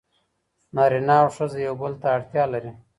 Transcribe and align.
نارینه 0.75 1.15
او 1.21 1.27
ښځه 1.35 1.57
یو 1.67 1.75
بل 1.81 1.93
ته 2.01 2.07
اړتیا 2.15 2.43
لري. 2.53 2.71